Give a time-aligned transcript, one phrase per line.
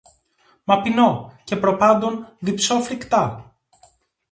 [0.63, 3.53] Μα πεινώ, και προπάντων διψώ φρικτά